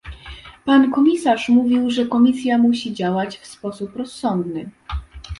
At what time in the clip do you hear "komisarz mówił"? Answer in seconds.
0.91-1.89